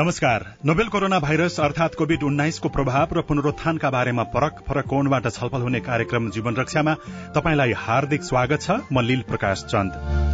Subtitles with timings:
[0.00, 5.60] नमस्कार। Novel corona virus अर्थात Covid उन्नाइसको प्रभाव र पुनरुत्थानका बारेमा फरक फरक कोणबाट छलफल
[5.60, 6.94] हुने कार्यक्रम जीवन रक्षामा
[7.36, 10.29] तपाईँलाई हार्दिक स्वागत छ। म लील प्रकाश चन्द।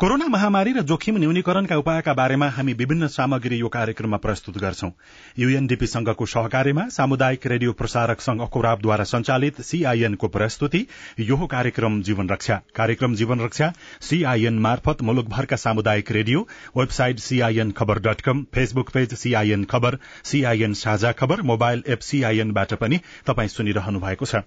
[0.00, 4.90] कोरोना महामारी र जोखिम न्यूनीकरणका उपायका बारेमा हामी विभिन्न सामग्री यो कार्यक्रममा प्रस्तुत गर्छौं।
[5.38, 10.86] यूएनडीपी संघको सहकार्यमा सामुदायिक रेडियो प्रसारक संघ अकोराबद्वारा संचालित सीआईएनको प्रस्तुति
[11.20, 17.98] यो कार्यक्रम जीवन रक्षा। कार्यक्रम जीवन रक्षा सीआईएन मार्फत मुलुकभरका सामुदायिक radio website CIN Khabar
[18.00, 24.00] dot com Facebook page CIN Khabar CIN Sajha Khabar mobile app सीआईएनबाट पनि तपाई सुनिरहनु
[24.00, 24.46] भएको छ।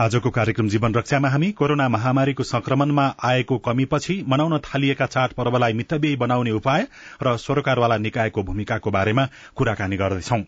[0.00, 6.50] आजको कार्यक्रम जीवन रक्षामा हामी कोरोना महामारीको संक्रमणमा आएको कमीपछि मनाउन थालिएका चाडपर्वलाई मितव्ययी बनाउने
[6.50, 6.86] उपाय
[7.22, 10.42] र सरकारवाला निकायको भूमिकाको बारेमा कुराकानी गर्दैछौं।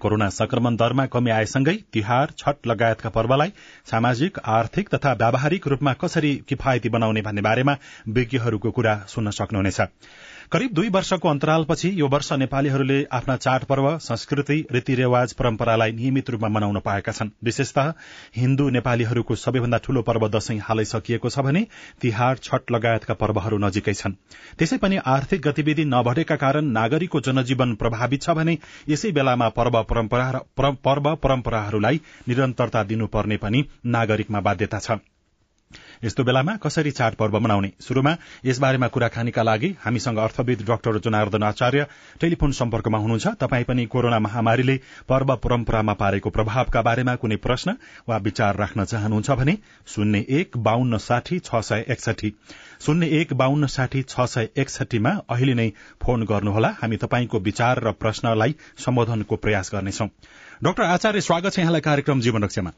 [0.00, 3.52] कोरोना संक्रमण दरमा कमी आएसँगै तिहार छठ लगायतका पर्वलाई
[3.90, 7.76] सामाजिक आर्थिक तथा व्यावहारिक रूपमा कसरी किफायती बनाउने भन्ने बारेमा
[8.08, 9.80] विज्ञहरूको कुरा सुन्न सक्नुहुनेछ।
[10.52, 16.78] करिब दुई वर्षको अन्तरालपछि यो वर्ष नेपालीहरूले आफ्ना चाडपर्व संस्कृति रीतिरिवाज परम्परालाई नियमित रूपमा मनाउन
[16.80, 17.92] पाएका छन्। विशेषतः
[18.36, 21.62] हिन्दू नेपालीहरूको सबैभन्दा ठूलो पर्व दशैं हालै सकिएको छ भने
[22.02, 24.16] तिहार छठ लगायतका पर्वहरू नजिकै छन्।
[24.58, 28.58] त्यसै पनि आर्थिक गतिविधि नबढेका कारण नागरिकको जनजीवन प्रभावित छ भने
[28.88, 29.80] यसै बेलामा पर्व
[31.22, 33.64] परम्पराहरूलाई निरन्तरता दिनुपर्ने पनि
[33.96, 35.00] नागरिकमा बाध्यता छ।
[36.02, 38.12] यस्तो बेलामा कसरी चाडपर्व मनाउने शुरूमा
[38.44, 41.86] यसबारेमा कुराकानीका लागि हामीसँग अर्थविद डाक्टर जनार्दन आचार्य
[42.20, 44.76] टेलिफोन सम्पर्कमा हुनुहुन्छ। तपाई पनि कोरोना महामारीले
[45.08, 47.76] पर्व परम्परामा पारेको प्रभावका बारेमा कुनै प्रश्न
[48.08, 52.32] वा विचार राख्न चाहनुहुन्छ भने शून्य एक बाहन्न साठी छ सय एकसठी।
[52.80, 55.68] शून्य एक बाहन्न साठी छ सय एकसठीमा अहिले नै
[56.02, 60.06] फोन गर्नुहोला। हामी तपाईँको विचार र प्रश्नलाई सम्बोधनको प्रयास गर्नेछौ।
[60.62, 62.70] डाक्टर आचार्य स्वागत छ यहाँलाई कार्यक्रम जीवन रक्षामा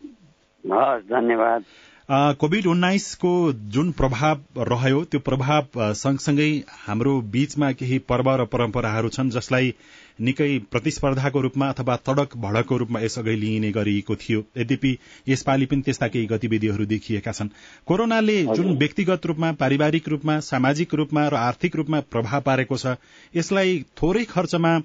[1.08, 1.64] धन्यवाद।
[2.08, 3.30] कोविड उन्नाइसको
[3.72, 6.48] जुन प्रभाव रह्यो त्यो प्रभाव सँगसँगै
[6.78, 9.72] हाम्रो बीचमा केही पर्व र परम्पराहरू छन् जसलाई
[10.20, 14.92] निकै प्रतिस्पर्धाको रूपमा अथवा तडक भडकको रूपमा यसअघि लिइने गरिएको थियो। यद्यपि
[15.28, 17.48] यसपालि पनि त्यस्ता केही गतिविधिहरू देखिएका छन्।
[17.86, 22.96] कोरोनाले जुन व्यक्तिगत रूपमा पारिवारिक रूपमा सामाजिक रूपमा र आर्थिक रूपमा प्रभाव पारेको छ
[23.34, 24.78] यसलाई थोरै खर्चमा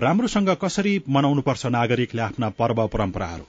[0.00, 3.44] राम्रोसँग कसरी मनाउनुपर्छ नागरिकले आफ्ना पर्व परम्पराहरू?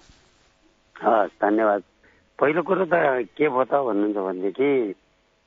[1.41, 1.81] धन्यवाद।
[2.39, 2.93] पहिलो कुरो त
[3.33, 4.69] के भयो त भन्नुहुन्छ भनेदेखि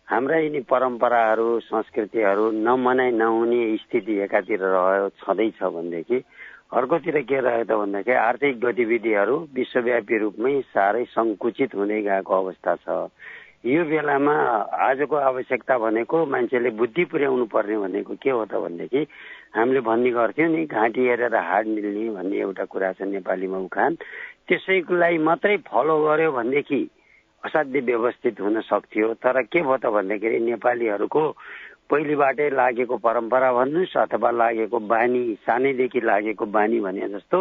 [0.08, 6.18] हाम्रा यिनी परम्पराहरू संस्कृतिहरू नमनाइ नहुने स्थिति एकातिर रह्यो छँदैछ भनेदेखि
[6.74, 13.06] अर्कोतिर के रह्यो त भन्दाखेरि आर्थिक गतिविधिहरू विश्वव्यापी रूपमै साह्रै सङ्कुचित हुँदै गएको अवस्था छ।
[13.70, 14.34] यो बेलामा
[14.82, 19.06] आजको आवश्यकता भनेको मान्छेले बुद्धि पुर्याउनु पर्ने भनेको के हो त भनेदेखि
[19.54, 23.92] हामीले भन्ने गर्थ्यौँ नि घाँटी हेरेर हाड निल्ने भन्ने एउटा कुरा छ नेपालीमा उखान।
[24.50, 26.80] त्यसैलाई मात्रै फलो गर्यो भनेदेखि
[27.42, 31.22] असाध्य व्यवस्थित हुन सक्थ्यो। तर के भयो त भन्दाखेरि नेपालीहरूको
[31.90, 37.38] पहिलेबाटै लागेको परम्परा भन्नुहोस् अथवा लागेको बानी सानैदेखि लागेको बानी भने जस्तो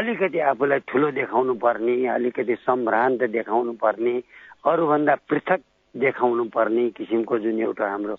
[0.00, 4.14] अलिकति आफूलाई ठुलो देखाउनु पर्ने अलिकति सम्भ्रान्त देखाउनु पर्ने
[4.64, 5.60] अरूभन्दा पृथक
[5.94, 8.16] देखाउनु पर्ने किसिमको जुन एउटा हाम्रो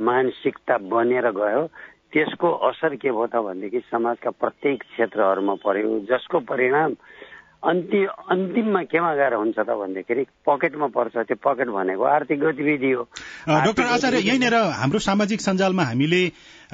[0.00, 1.62] मानसिकता बनेर गयो
[2.12, 6.94] त्यसको असर के भयो त भनेदेखि समाजका प्रत्येक क्षेत्रहरूमा पर्यो। जसको परिणाम
[7.64, 13.02] अन्ति अन्तिममा केमा गएर हुन्छ त भन्दाखेरि पकेटमा पर्छ त्यो पकेट भनेको आर्थिक गतिविधि हो।
[13.48, 16.22] डाक्टर आचार्य यहीँनिर हाम्रो सामाजिक सञ्जालमा हामीले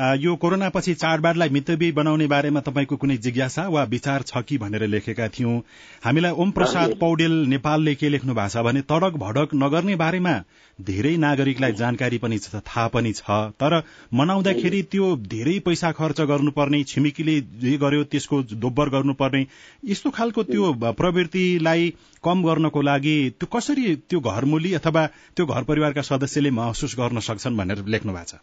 [0.00, 5.28] यो कोरोनापछि चाडबाडलाई मितव्ययी बनाउने बारेमा तपाईँको कुनै जिज्ञासा वा विचार छ कि भनेर लेखेका
[5.28, 5.58] थियौं।
[6.04, 10.34] हामीलाई ओम प्रसाद पौडेल नेपालले के लेख्नु भएको छ भने तडक भडक नगर्ने बारेमा
[10.78, 13.82] धेरै नागरिकलाई जानकारी पनि थाहा पनि छ। तर
[14.14, 19.46] मनाउँदाखेरि त्यो धेरै पैसा खर्च गर्नुपर्ने छिमेकीले जे गर्यो त्यसको दोब्बर गर्नुपर्ने
[19.84, 21.90] यस्तो खालको त्यो प्रवृत्तिलाई
[22.24, 25.06] कम गर्नको लागि त्यो कसरी त्यो घरमुली अथवा
[25.36, 28.40] त्यो घर परिवारका सदस्यले महसुस गर्न सक्छन् भनेर लेख्नु भएको छ?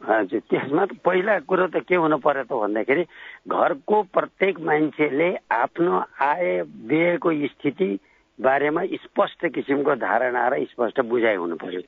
[0.00, 3.04] हजुर त्यसमा त पहिला कुरो त के हुनु पर्यो त भन्दाखेरि
[3.48, 7.90] घरको प्रत्येक मान्छेले आफ्नो आय व्ययको स्थिति
[8.38, 11.80] बारेमा स्पष्ट किसिमको धारणा र स्पष्ट बुझाइ हुनु पर्यो।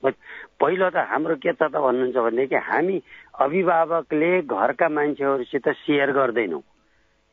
[0.61, 3.01] पहिलो त हाम्रो के त भन्नुहुन्छ भनेदेखि हामी
[3.41, 6.61] अभिभावकले घरका मान्छेहरूसित सेयर गर्दैनौँ।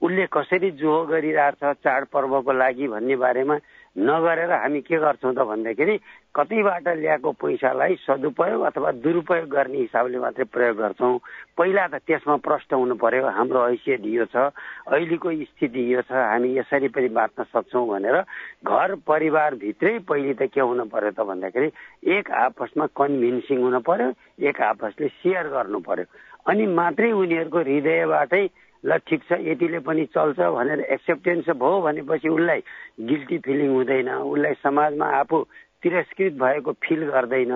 [0.03, 3.57] उसले कसरी जोहो गरिरहेछ चाडपर्वको लागि भन्ने बारेमा
[3.99, 5.97] नगरेर हामी के गर्छौँ त भन्दाखेरि
[6.35, 11.19] कतैबाट ल्याएको पैसालाई सदुपयोग अथवा दुरुपयोग गर्ने हिसाबले मात्रै प्रयोग गर्छौँ।
[11.59, 14.55] पहिला त त्यसमा प्रष्ट हुनु पर्यो हाम्रो हैसियत यो छ
[14.95, 18.17] अहिलेको स्थिति यो छ हामी यसरी पनि बाँच्न सक्छौँ भनेर
[18.63, 21.69] घर परिवारभित्रै पहिले त के हुनु पर्यो त भन्दाखेरि
[22.15, 24.09] एक आपसमा कन्भिन्सिङ हुनु पर्यो
[24.49, 26.07] एक आपसले सेयर गर्नु पर्यो।
[26.47, 28.45] अनि मात्रै उनीहरूको हृदयबाटै
[28.85, 32.61] ल ठिक छ यतिले पनि चल्छ भनेर एक्सेप्टेन्स भयो भनेपछि उसलाई
[33.09, 35.39] गिल्टी फिलिङ हुँदैन। उसलाई समाजमा आफू
[35.83, 37.53] तिरस्कृत भएको फिल गर्दैन।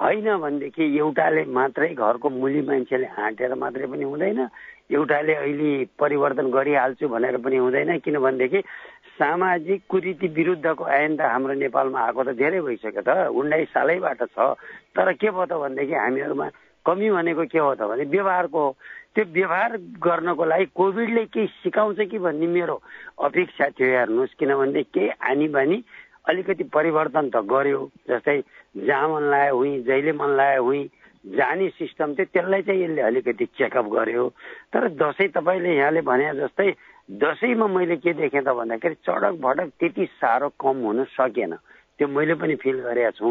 [0.00, 4.40] होइन भनेदेखि एउटाले मात्रै घरको मुली मान्छेले हाँटेर मात्रै पनि हुँदैन।
[4.92, 5.70] एउटाले अहिले
[6.00, 8.60] परिवर्तन गरिहाल्छु भनेर पनि हुँदैन। किनभनेदेखि
[9.12, 14.56] सामाजिक कुरीति विरुद्धको ऐन त हाम्रो नेपालमा आएको त धेरै भइसक्यो त। उन्नाइस सालैबाट छ।
[14.96, 16.48] तर के भयो त भनेदेखि हामीहरूमा
[16.86, 18.62] कमी भनेको के हो त भने व्यवहारको
[19.16, 22.76] त्यो व्यवहार गर्नको लागि कोभिडले केही सिकाउँछ कि भन्ने मेरो
[23.20, 25.82] अपेक्षा थियो हेर्नुहोस् किनभने केही आनी बानी
[26.28, 28.40] अलिकति परिवर्तन त गर्यो जस्तै
[28.78, 30.84] जहाँ मन लाग्यो हुँ जहिले मन लाग्यो हुँ
[31.24, 34.28] जाने सिस्टम थियो त्यसलाई चाहिँ यसले अलिकति चेकअप गर्यो।
[34.72, 36.70] तर दसैँ तपाईँले यहाँले भने जस्तै
[37.08, 41.54] दसैँमा मैले के देखेँ त भन्दाखेरि चडक भडक त्यति साह्रो कम हुन सकेन।
[42.02, 43.30] त्यो मैले पनि फिल गरेका छु।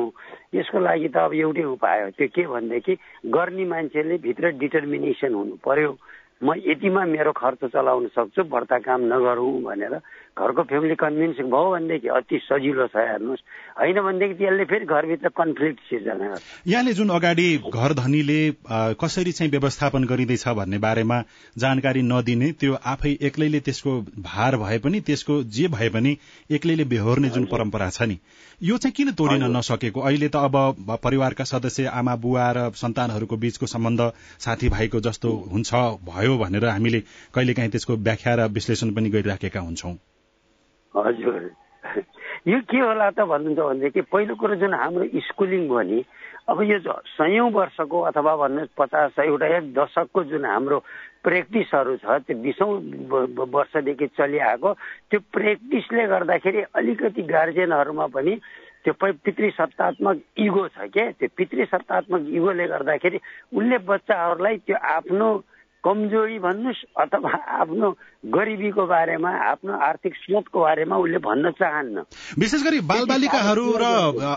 [0.55, 2.93] यसको लागि त अब एउटै उपाय हो। त्यो के भनेदेखि
[3.27, 5.91] गर्ने मान्छेले भित्र डिटर्मिनेसन हुनु पर्यो।
[6.39, 9.93] म यतिमा मेरो खर्च चलाउन सक्छु बढ्ता काम नगरौँ भनेर
[10.37, 13.41] घरको फ्यामिली कन्भिन्स भयो भनेदेखि अति सजिलो छ हेर्नुहोस्।
[13.79, 16.35] होइन भनेदेखि त्यसले फेरि घरभित्र कन्फ्लिक्ट सिर्जना
[16.67, 18.39] यहाँले जुन अगाडि घर धनीले
[18.97, 21.17] कसरी चाहिँ व्यवस्थापन गरिँदैछ भन्ने बारेमा
[21.55, 26.17] जानकारी नदिने त्यो आफै एक्लैले त्यसको भार भए पनि त्यसको जे भए पनि
[26.51, 28.17] एक्लैले बेहोर्ने जुन परम्परा छ नि
[28.61, 29.99] यो चाहिँ किन तोडिन नसकेको?
[30.01, 35.73] अहिले त अब परिवारका सदस्य आमा बुवा र सन्तानहरूको बीचको सम्बन्ध साथीभाइको जस्तो हुन्छ
[36.07, 39.95] भयो भनेर हामीले कहिलेकाहीँ त्यसको व्याख्या र विश्लेषण पनि गरिराखेका हुन्छौँ।
[40.95, 41.49] हजुर।
[42.47, 45.99] यो के होला त भन्नुहुन्छ भनेदेखि पहिलो कुरो जुन हाम्रो स्कुलिङ भयो नि
[46.49, 46.77] अब यो
[47.17, 50.77] सयौँ वर्षको अथवा भन्नुहोस् पचास एउटा एक दशकको जुन हाम्रो
[51.23, 52.71] प्र्याक्टिसहरू छ त्यो बिसौँ
[53.49, 54.73] वर्षदेखि चलिआएको
[55.09, 58.35] त्यो प्र्याक्टिसले गर्दाखेरि अलिकति गार्जेनहरूमा पनि
[58.83, 61.11] त्यो पितृसत्तात्मक इगो छ के?
[61.13, 63.19] त्यो पितृसत्तात्मक इगोले गर्दाखेरि
[63.53, 65.29] उसले बच्चाहरूलाई त्यो आफ्नो
[65.83, 67.89] कमजोरी भन्नुहोस् अथवा आफ्नो
[68.23, 72.03] गरिबीको बारेमा आफ्नो आर्थिक स्रोतको बारेमा उसले भन्न चाहन्न।
[72.37, 73.85] विशेष गरी बालबालिकाहरू र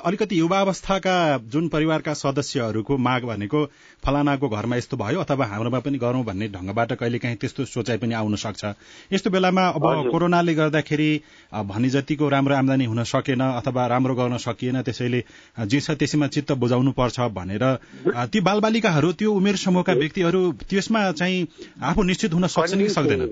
[0.00, 1.16] अलिकति युवावस्थाका
[1.52, 3.60] जुन परिवारका सदस्यहरूको माग भनेको
[4.02, 8.34] फलानाको घरमा यस्तो भयो अथवा हाम्रोमा पनि गरौँ भन्ने ढङ्गबाट कहिलेकाहीँ त्यस्तो सोचाइ पनि आउन
[8.36, 8.64] सक्छ।
[9.12, 11.10] यस्तो बेलामा अब कोरोनाले गर्दाखेरि
[11.52, 15.22] भने जतिको राम्रो आमदानी हुन सकेन अथवा राम्रो गर्न सकिएन त्यसैले
[15.66, 17.64] जे छ त्यसैमा चित्त बुझाउनु पर्छ भनेर
[18.32, 21.33] ती बालबालिकाहरू त्यो उमेर समूहका व्यक्तिहरू त्यसमा चाहिँ
[21.82, 23.22] आफू निश्चित हुन सक्छन् कि सक्दैन?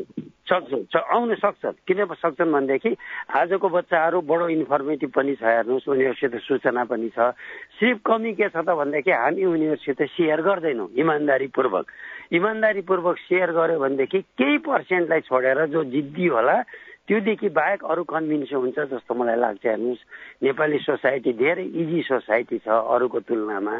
[0.43, 2.91] सक्छ आउन सक्छ। किन सक्छन् भनेदेखि
[3.33, 7.33] आजको बच्चाहरू बडो इन्फर्मेटिभ पनि छ हेर्नुहोस् उनीहरूसित सूचना पनि छ।
[7.81, 11.87] सिर्फ कमी के छ त भनेदेखि हामी उनीहरूसित सेयर गर्दैनौँ इमान्दारीपूर्वक।
[12.33, 16.57] इमान्दारीपूर्वक सेयर गर्यो भनेदेखि केही पर्सेन्टलाई छोडेर जो जिद्दी होला
[17.03, 20.03] त्योदेखि बाहेक अरू कन्भिन्स हुन्छ जस्तो मलाई लाग्छ हेर्नुहोस्।
[20.43, 23.75] नेपाली सोसाइटी धेरै इजी सोसाइटी छ अरूको तुलनामा।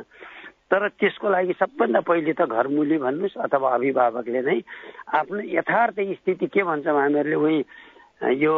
[0.73, 4.59] तर त्यसको लागि सबभन्दा पहिले त घरमुली भन्नुहोस् अथवा अभिभावकले नै
[5.13, 7.59] आफ्नो यथार्थ स्थिति के भन्छौँ हामीहरूले उही
[8.41, 8.55] यो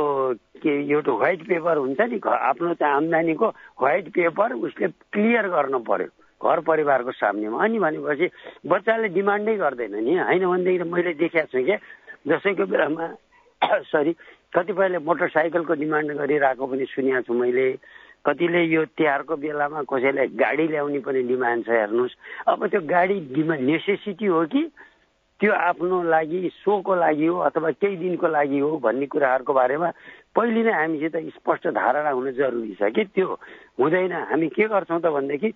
[0.56, 3.46] के एउटा व्हाइट पेपर हुन्छ नि आफ्नो आम्दानीको
[3.80, 6.08] व्हाइट पेपर उसले क्लियर गर्नु पर्यो
[6.40, 8.26] घर परिवारको सामनेमा। अनि भनेपछि
[8.66, 11.78] बच्चाले डिमान्डै गर्दैन नि। होइन भनेदेखि मैले देखाएको छु क्या।
[12.28, 13.06] जसैको बेलामा
[13.90, 14.12] सरी
[14.52, 17.66] कतिपयले मोटरसाइकलको डिमान्ड गरिरहेको पनि सुनेको छु मैले।
[18.24, 22.16] कतिले यो तिहारको बेलामा कसैलाई गाडी ल्याउने पनि डिमान्ड छ हेर्नुहोस्।
[22.48, 24.62] अब त्यो गाडी डिमान्ड नेसेसिटी हो कि?
[25.40, 29.88] त्यो आफ्नो लागि सोको लागि हो अथवा केही दिनको लागि हो भन्ने कुराहरूको बारेमा
[30.30, 33.26] पहिले नै हामीसित स्पष्ट धारणा हुनु जरुरी छ कि त्यो
[33.78, 35.52] हुँदैन। हामी के गर्छौँ त भनेदेखि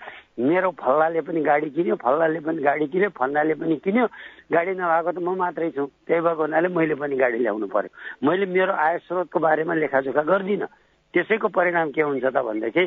[0.50, 4.06] मेरो फल्लाले पनि गाडी किन्यो फल्लाले पनि गाडी किन्यो फल्लाले पनि किन्यो।
[4.52, 7.90] गाडी नभएको त म मात्रै छु। त्यही भएको हुनाले मैले पनि गाडी ल्याउनु पर्यो।
[8.26, 10.66] मैले मेरो आय स्रोतको बारेमा लेखाजोखा गर्दिनँ।
[11.14, 12.84] त्यसैको परिणाम के हुन्छ त भनेदेखि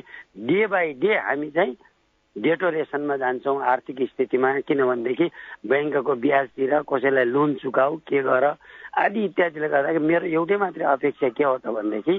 [0.48, 1.76] डे बाई डे हामी चाहिँ
[2.36, 5.28] डेटोरेसनमा जान्छौँ आर्थिक स्थितिमा। किनभनेदेखि
[5.68, 8.46] ब्याङ्कको ब्याजतिर कसैलाई लोन चुकाऊ के गर
[9.04, 12.16] आदि इत्यादिले गर्दाखेरि मेरो एउटै मात्रै अपेक्षा के हो त भनेदेखि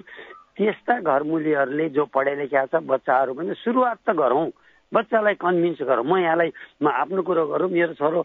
[0.57, 4.49] त्यस्ता घरमुलीहरूले जो पढाइ लेखा छ बच्चाहरू पनि सुरुवात त गरौँ।
[4.93, 6.51] बच्चालाई कन्भिन्स गरौँ। म यहाँलाई
[6.83, 8.21] म आफ्नो कुरो गरौँ। मेरो छोरो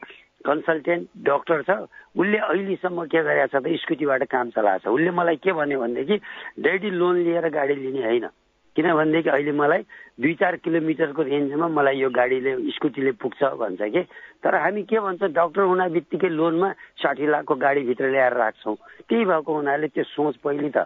[0.46, 1.70] कन्सल्टेन्ट डक्टर छ
[2.18, 6.18] उसले अहिलेसम्म के गरेको छ त स्कुटीबाट काम चलाएको छ। उसले मलाई के भन्यो भनेदेखि
[6.62, 8.28] ड्याडी लोन लिएर गाडी लिने होइन।
[8.76, 9.82] किनभनेदेखि अहिले मलाई
[10.22, 14.02] दुई चार किलोमिटरको रेन्जमा मलाई यो गाडीले स्कुटीले पुग्छ भन्छ कि।
[14.46, 16.70] तर हामी के भन्छ डक्टर हुना बित्तिकै लोनमा
[17.02, 18.76] साठी लाखको गाडीभित्र ल्याएर राख्छौँ।
[19.10, 20.86] त्यही भएको हुनाले त्यो सोच पहिले त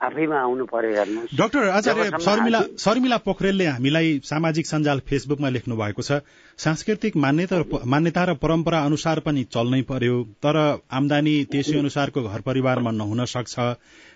[0.00, 6.02] आफैमा आउनु पर्यो हेर्नु डाक्टर आचार्य शर्मिला शर्मिला पोखरेलले हामीलाई सामाजिक सञ्जाल फेसबुकमा लेख्नु भएको
[6.02, 6.18] छ
[6.58, 7.58] सांस्कृतिक मान्यता
[7.94, 10.58] मान्यता र परम्परा अनुसार पनि चल्नै पर्यो तर
[11.00, 13.58] आमदानी त्यसै अनुसारको घर परिवारमा नहुन सक्छ।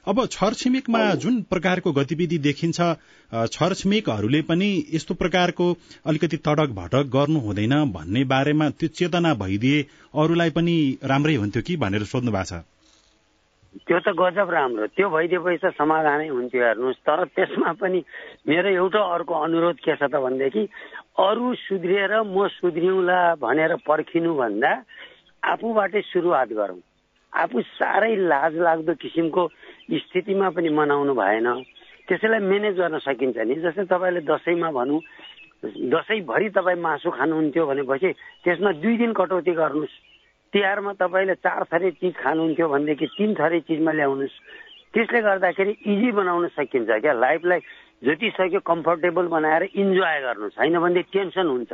[0.06, 2.80] अब छरछिमेकमा जुन प्रकारको गतिविधि देखिन्छ
[3.52, 5.70] छरछिमेकहरूले पनि यस्तो प्रकारको
[6.06, 9.86] अलिकति तडक भटक गर्नु हुँदैन भन्ने बारेमा त्यो चेतना भइदिए
[10.16, 12.71] अरूलाई पनि राम्रै हुन्थ्यो कि भनेर सोध्नु भएको छ।
[13.72, 18.00] त्यो त गजब राम्रो। त्यो भइदिएपछि त समाधानै हुन्थ्यो हेर्नुहोस्। तर त्यसमा पनि
[18.44, 20.62] मेरो एउटा अर्को अनुरोध के छ त भनेदेखि
[21.16, 24.72] अरू सुध्रिएर म सुध्रिउँला भनेर पर्खिनुभन्दा
[25.42, 26.80] आफूबाटै सुरुवात गरौँ।
[27.32, 29.42] आफू साह्रै लाज लाग्दो किसिमको
[30.04, 31.48] स्थितिमा पनि मनाउनु भएन।
[32.08, 35.00] त्यसैलाई म्यानेज गर्न सकिन्छ नि। जस्तै तपाईँले दसैँमा भनौँ
[35.64, 38.10] दसैँभरि तपाईँ मासु खानुहुन्थ्यो भनेपछि
[38.44, 40.11] त्यसमा दुई दिन कटौती गर्नुहोस्।
[40.52, 44.36] तिहारमा तपाईँले चार थरी चिज खानुहुन्थ्यो भनेदेखि तिन थरी चिजमा ल्याउनुहोस्।
[44.92, 47.60] त्यसले गर्दाखेरि इजी बनाउन सकिन्छ क्या। लाइफलाई
[48.04, 51.72] जति सक्यो कम्फर्टेबल बनाएर इन्जोय गर्नुहोस्। होइन भनेदेखि टेन्सन हुन्छ।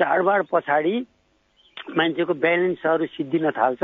[0.00, 0.94] चाडबाड पछाडि
[1.96, 3.82] मान्छेको ब्यालेन्सहरू सिद्धिन थाल्छ।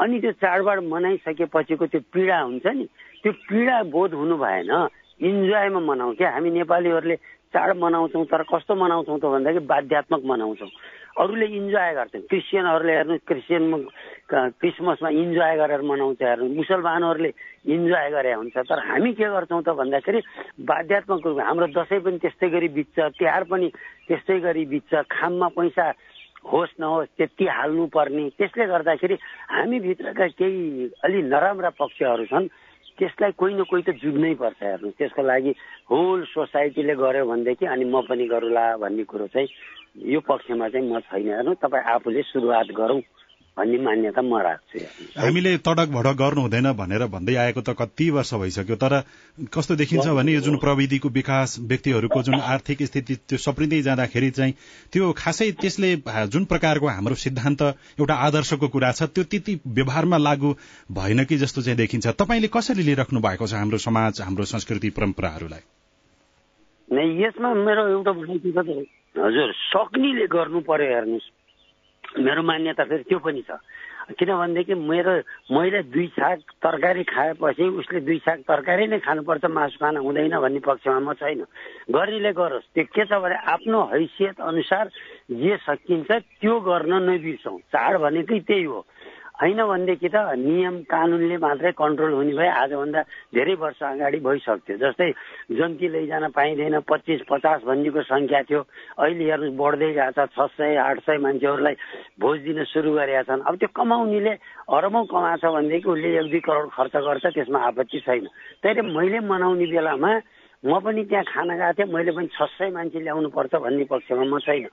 [0.00, 2.84] अनि त्यो चाडबाड मनाइसकेपछिको त्यो पीडा हुन्छ नि
[3.22, 4.72] त्यो पीडा बोध हुनु भएन।
[5.20, 7.16] इन्जोयमा मनाउँ क्या हामी नेपालीहरूले
[7.52, 10.70] चाड मनाउँछौँ तर कस्तो मनाउँछौँ त भन्दाखेरि बाध्यात्मक मनाउँछौँ।
[11.12, 13.64] अरूले इन्जोय गर्छन् क्रिस्चियनहरूले हेर्नु क्रिस्चियन
[14.32, 17.30] क्रिसमसमा इन्जोय गरेर मनाउँछ हेर्नु। मुसलमानहरूले
[17.68, 20.20] इन्जोय गरे हुन्छ। तर हामी के गर्छौँ त भन्दाखेरि
[20.64, 23.68] बाध्यात्मक रूपमा हाम्रो दसैँ पनि त्यस्तै गरी बित्छ तिहार पनि
[24.08, 25.86] त्यस्तै गरी बित्छ। खाममा पैसा
[26.48, 29.16] होस् नहोस् त्यति हाल्नुपर्ने। त्यसले गर्दाखेरि
[29.52, 32.48] हामीभित्रका केही अलि नराम्रा पक्षहरू छन्
[32.98, 35.52] त्यसलाई कोही न कोही त जुझ्नै पर्छ हेर्नु। त्यसको लागि
[35.92, 39.48] होल सोसाइटीले गर्यो भनेदेखि अनि म पनि गरौँला भन्ने कुरो चाहिँ
[39.96, 43.00] यो पक्षमा चाहिँ म छैन। हेर्नु तपाईँ आफूले सुरुवात गरौँ
[43.56, 44.78] भन्ने मान्यता म राख्छु।
[45.20, 49.04] हामीले तडक भडक गर्नु हुँदैन भनेर भन्दै आएको त कति वर्ष भइसक्यो तर
[49.52, 54.54] कस्तो देखिन्छ भने यो जुन प्रविधिको विकास व्यक्तिहरूको जुन आर्थिक स्थिति त्यो सप्रिँदै जाँदाखेरि चाहिँ
[54.92, 55.90] त्यो खासै त्यसले
[56.32, 57.62] जुन प्रकारको हाम्रो सिद्धान्त
[58.00, 60.54] एउटा आदर्शको कुरा छ त्यो त्यति व्यवहारमा लागू
[60.88, 65.64] भएन कि जस्तो चाहिँ देखिन्छ। तपाईँले कसरी लिइराख्नु भएको छ हाम्रो समाज हाम्रो संस्कृति परम्पराहरूलाई?
[67.20, 68.12] यसमा मेरो एउटा
[69.16, 71.26] हजुर सक्नेले गर्नु पर्यो हेर्नुहोस्।
[72.18, 73.60] मेरो मान्यता फेरि त्यो पनि छ।
[74.18, 75.12] किनभनेदेखि मेरो
[75.54, 80.60] मैले दुई छाक तरकारी खाएपछि उसले दुई छाक तरकारी नै खानुपर्छ मासु खाना हुँदैन भन्ने
[80.60, 81.44] पक्षमा म छैन।
[81.92, 84.84] गर्नेले गरोस्। त्यो के छ भने आफ्नो हैसियत अनुसार
[85.30, 88.80] जे सकिन्छ त्यो गर्न नबिर्सौँ। चाड भनेकै त्यही हो।
[89.42, 90.16] होइन भनेदेखि त?
[90.38, 93.00] नियम कानुनले मात्रै कन्ट्रोल हुने भए आजभन्दा
[93.34, 95.10] धेरै वर्ष अगाडि भइसक्थ्यो। जस्तै
[95.58, 98.60] जन्ती लैजान पाइँदैन पच्चिस पचास भन्नेको सङ्ख्या थियो।
[99.02, 101.74] अहिले हेर्नुहोस् बढ्दै गएको छ छ सय आठ सय मान्छेहरूलाई
[102.22, 104.32] भोज दिन सुरु गरेका छन्। अब त्यो कमाउनेले
[104.70, 108.26] अरबौँ कमाएको छ भनेदेखि उसले एक दुई करोड खर्च गर्छ त्यसमा आपत्ति छैन।
[108.62, 110.12] त्यही मैले मनाउने बेलामा
[110.62, 114.22] म पनि त्यहाँ खाना गएको थिएँ मैले पनि छ सय मान्छे ल्याउनु पर्छ भन्ने पक्षमा
[114.22, 114.70] म छैन।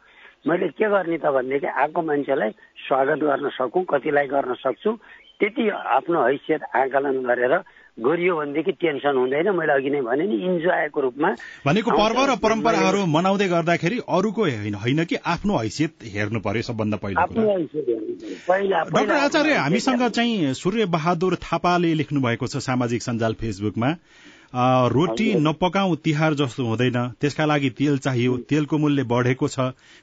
[0.48, 2.51] मैले के गर्ने त भनेदेखि आएको मान्छेलाई
[2.88, 4.91] स्वागत गर्न सकौँ कतिलाई गर्न सक्छु।
[5.39, 7.53] त्यति आफ्नो हैसियत आकलन गरेर
[8.00, 11.29] गरियो भनेदेखि टेन्सन हुँदैन। मैले अघि नै भने नि इन्जोयको रूपमा
[11.67, 14.43] भनेको पर्व र परम्पराहरू मनाउँदै गर्दाखेरि अरूको
[14.79, 17.27] होइन कि आफ्नो हैसियत हेर्नु पर्यो सबभन्दा पहिला
[18.88, 23.91] डाक्टर आचार्य हामीसँग चाहिँ सूर्य बहादुर थापाले लेख्नु भएको छ सामाजिक सञ्जाल फेसबुकमा।
[24.53, 29.60] रोटी नपकाउ तिहार जस्तो हुँदैन। त्यसका लागि तेल चाहियो। तेलको मूल्य बढेको छ।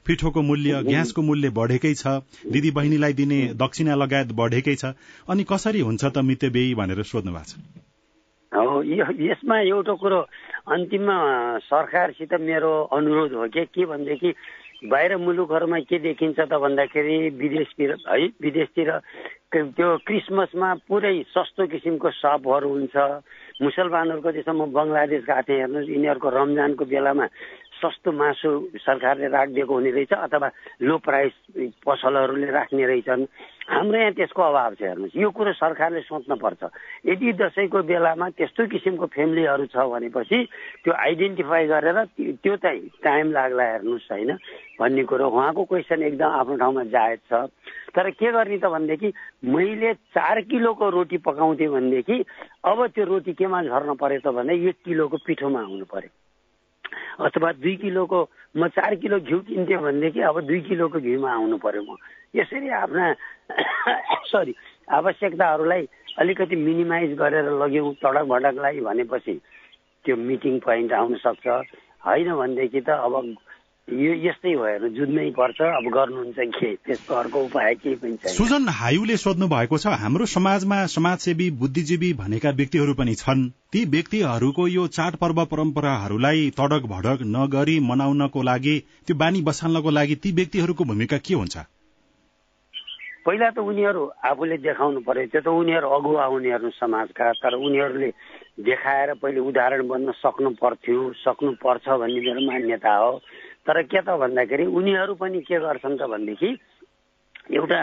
[0.07, 4.95] पिठोको मूल्य ग्यासको मूल्य बढेकै छ। दिदी बहिनीलाई दिने दक्षिणा लगायत बढेकै छ।
[5.27, 7.59] अनि कसरी हुन्छ त मित्यबेही भनेर सोध्नु भएको छ?
[8.51, 10.19] हो यसमा एउटा कुरो
[10.71, 11.17] अन्तिममा
[11.67, 14.31] सरकारसित मेरो अनुरोध हो कि के भनेदेखि
[14.87, 18.91] बाहिर मुलुकहरूमा के देखिन्छ त भन्दाखेरि विदेशतिर है विदेशतिर
[19.51, 22.95] त्यो क्रिसमसमा पुरै सस्तो किसिमको सपहरू हुन्छ।
[23.59, 27.25] मुसलमानहरूको त्यसो म बङ्गलादेश गएको थिएँ हेर्नुहोस् यिनीहरूको रमजानको बेलामा
[27.77, 28.49] सस्तो मासु
[28.81, 30.49] सरकारले राखिदिएको हुने रहेछ अथवा
[30.81, 31.33] लो प्राइस
[31.85, 33.25] पसलहरूले राख्ने रहेछन्।
[33.67, 36.61] हाम्रो यहाँ त्यसको अभाव छ हेर्नुहोस्। यो कुरो सरकारले सोच्न पर्छ
[37.05, 40.37] यदि दसैँको बेलामा त्यस्तो किसिमको फ्यामिलीहरू छ भनेपछि
[40.83, 41.97] त्यो आइडेन्टिफाई गरेर
[42.39, 44.31] त्यो चाहिँ टाइम लाग्ला हेर्नुहोस् होइन
[44.79, 47.33] भन्ने कुरो। उहाँको क्वेसन एकदम आफ्नो ठाउँमा जायज छ।
[47.91, 49.09] तर के गर्ने त भनेदेखि
[49.51, 52.17] मैले चार किलोको रोटी पकाउँथेँ भनेदेखि
[52.63, 56.26] अब त्यो रोटी केमा झर्न पर्यो त भने एक किलोको पिठोमा आउनु पर्यो।
[57.19, 58.19] अथवा दुई किलोको
[58.57, 61.97] म चार किलो घिउ किन्थेँ भनेदेखि अब दुई किलोको घिउमा आउनु पर्यो म।
[62.35, 63.05] यसरी आफ्ना
[64.31, 64.53] सरी
[64.89, 65.83] आवश्यकताहरूलाई
[66.19, 69.35] अलिकति मिनिमाइज गरेर लग्यौँ तडक भडकलाई भनेपछि
[70.05, 71.47] त्यो मिटिङ पोइन्ट आउन सक्छ।
[72.05, 73.13] होइन भनेदेखि त अब
[73.87, 76.71] यो यस्तै भएर जुझ्नै पर्छ अब गर्नुहुन्छ के?
[76.75, 82.11] त्यसको अर्को उपाय केही पनि छैन। सुजन हायुले सोध्नु भएको छ हाम्रो समाजमा समाजसेवी बुद्धिजीवी
[82.19, 88.75] भनेका व्यक्तिहरू पनि छन्। ती व्यक्तिहरूको यो चाड पर्व परम्पराहरूलाई तडक भडक नगरी मनाउनको लागि
[89.07, 91.57] त्यो बानी बसाल्नको लागि ती व्यक्तिहरूको भूमिका के हुन्छ?
[93.23, 98.11] पहिला त उनीहरू आफूले देखाउनु पर्यो त्यो त उनीहरू अगुवा उनीहरू समाजका तर उनीहरूले
[98.67, 103.11] देखाएर पहिले उदाहरण बन्न सक्नु पर्थ्यो। सक्नु पर्छ भन्ने मेरो मान्यता हो।
[103.67, 106.57] तर के त भन्दाखेरि उनीहरू पनि के गर्छन् त भनेदेखि
[107.47, 107.79] एउटा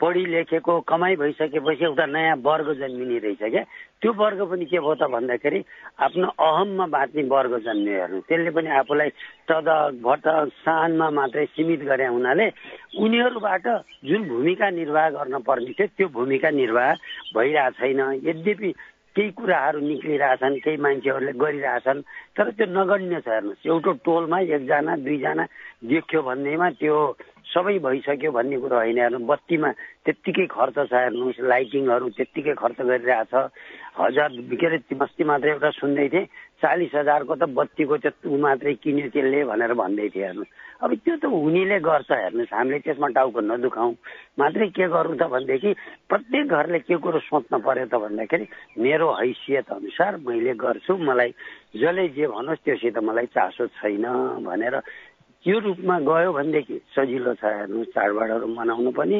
[0.00, 3.62] पढी लेखेको कमाइ भइसकेपछि एउटा नयाँ वर्ग जन्मिने रहेछ क्या।
[4.00, 5.60] त्यो वर्ग पनि के भयो त भन्दाखेरि
[6.00, 9.08] आफ्नो अहममा बाँच्ने वर्ग जन्मियो त्यसले पनि आफूलाई
[9.48, 12.46] टदक भटक सानमा मात्रै सीमित गरे हुनाले
[13.04, 13.66] उनीहरूबाट
[14.08, 16.90] जुन भूमिका निर्वाह गर्न पर्ने थियो त्यो भूमिका निर्वाह
[17.36, 18.72] भइरहेको छैन। यद्यपि
[19.20, 22.00] केही कुराहरू निक्लिरहेछन् केही मान्छेहरूले गरिरहेछन्
[22.36, 25.44] तर त्यो नगण्य छ हेर्नुहोस्। एउटा टोलमा एकजना दुईजना
[25.84, 26.96] देख्यो भन्नेमा त्यो
[27.52, 29.70] सबै भइसक्यो भन्ने कुरो होइन हेर्नु बत्तीमा
[30.08, 33.32] त्यत्तिकै खर्च छ हेर्नुहोस् लाइटिङहरू त्यत्तिकै खर्च गरिरहेछ।
[34.00, 36.30] हजार के अरे अस्ति मात्रै एउटा सुन्दै थिएँ।
[36.62, 41.24] चालिस हजारको त बत्तीको त्यो मात्रै किन्यो त्यसले भनेर भन्दै थियो हेर्नुहोस् अब त्यो त
[41.28, 43.94] हुनेले गर्छ हेर्नुहोस् हामीले त्यसमा टाउको नदुखाउँ।
[44.40, 45.70] मात्रै के गरौँ त भनेदेखि
[46.08, 48.44] प्रत्येक घरले के कुरो सोच्न पर्यो त भन्दाखेरि
[48.80, 51.30] मेरो हैसियत अनुसार मैले गर्छु मलाई
[51.76, 54.06] जसले जे भनोस् त्योसित मलाई चासो छैन
[54.44, 54.74] भनेर
[55.44, 59.18] त्यो रूपमा गयो भनेदेखि सजिलो छ हेर्नु चाडबाडहरू मनाउनु पनि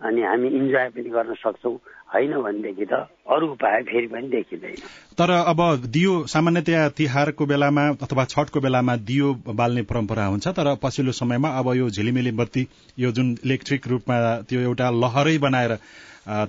[0.00, 1.76] अनि हामी इन्जोय पनि गर्न सक्छौँ।
[2.14, 2.92] होइन भनेदेखि त
[3.32, 4.76] अरू उपाय फेरि पनि देखिँदैन।
[5.18, 11.12] तर अब दियो सामान्यतया तिहारको बेलामा अथवा छठको बेलामा दियो बाल्ने परम्परा हुन्छ तर पछिल्लो
[11.14, 12.66] समयमा अब यो झिलिमिली बत्ती
[12.98, 14.16] यो जुन इलेक्ट्रिक रूपमा
[14.48, 15.78] त्यो एउटा लहरै बनाएर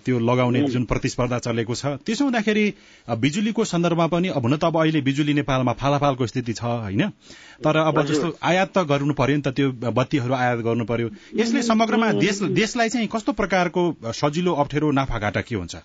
[0.05, 2.65] त्यो लगाउने जुन प्रतिस्पर्धा चलेको छ त्यसो हुँदाखेरि
[3.19, 7.09] बिजुलीको सन्दर्भमा पनि हुन त अब अहिले बिजुली नेपालमा फालाफालको स्थिति छ होइन?
[7.63, 11.09] तर अब जस्तो आयात त गर्नु पर्यो नि त त्यो बत्तीहरू आयात गर्नु पर्यो।
[11.41, 15.75] यसले समग्रमा देश देशलाई चाहिँ कस्तो प्रकारको सजिलो अप्ठ्यारो नाफाघाटा के हुन्छ?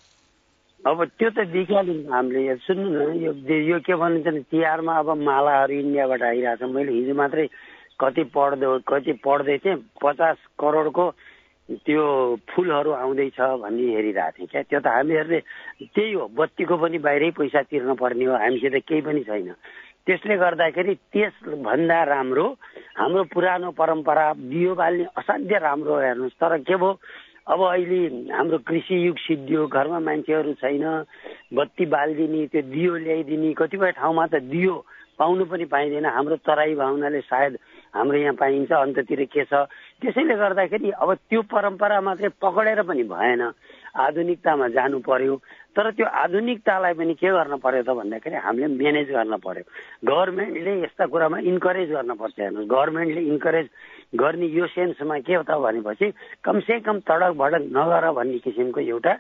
[0.89, 3.33] अब त्यो त देखिहाल्यौँ हामीले। सुन्नु न यो
[3.69, 7.47] यो के भनिन्छ भने तिहारमा अब मालाहरू इन्डियाबाट आइरहेछ। मैले हिजो मात्रै
[8.01, 11.05] कति पढ्दो कति पढ्दै थिएँ पचास करोडको
[11.85, 12.05] त्यो
[12.49, 15.41] फुलहरू आउँदैछ भन्ने हेरिरहेको थिएँ क्या। त्यो त हामीहरूले
[15.93, 19.53] त्यही हो बत्तीको पनि बाहिरै पैसा तिर्न पर्ने हो हामीसित केही पनि छैन।
[20.07, 22.47] त्यसले गर्दाखेरि त्यसभन्दा राम्रो
[22.97, 26.97] हाम्रो पुरानो परम्परा दियो बाल्ने असाध्य राम्रो हेर्नुहोस्। तर के भयो?
[27.49, 30.85] अब अहिले हाम्रो कृषि युग सिद्धियो घरमा मान्छेहरू छैन
[31.57, 34.75] बत्ती बालिदिने त्यो दियो ल्याइदिने कतिपय ठाउँमा त दियो
[35.19, 37.57] पाउनु पनि पाइँदैन। हाम्रो तराई भावनाले सायद
[37.97, 39.65] हाम्रो यहाँ पाइन्छ अन्ततिर के छ?
[40.05, 43.43] त्यसैले गर्दाखेरि अब त्यो परम्परा मात्रै पकडेर पनि भएन।
[43.95, 45.37] आधुनिकतामा जानु पर्यो।
[45.77, 49.65] तर त्यो आधुनिकतालाई पनि के गर्न पर्यो त भन्दाखेरि हामीले म्यानेज गर्न पर्यो।
[50.05, 53.67] गभर्मेन्टले यस्ता कुरामा इन्करेज गर्नुपर्छ हेर्नुहोस्। गभर्मेन्टले इन्करेज
[54.19, 56.07] गर्ने यो सेन्समा के हो त भनेपछि
[56.45, 59.13] कमसे कम तडक भडक नगर भन्ने किसिमको एउटा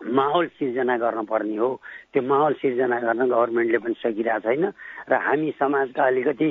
[0.00, 1.70] माहौल सिर्जना गर्न पर्ने हो।
[2.12, 4.64] त्यो माहौल सिर्जना गर्न गभर्मेन्टले पनि सकिरहेको छैन
[5.10, 6.48] र हामी समाजका अलिकति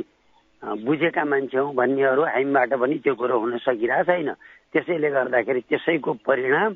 [0.86, 4.30] बुझेका मान्छे हौ भन्नेहरू हामीबाट पनि त्यो कुरो हुन सकिरहेको छैन।
[4.70, 6.72] त्यसैले गर्दाखेरि त्यसैको परिणाम